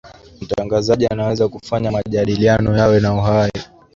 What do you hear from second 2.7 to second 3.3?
yawe na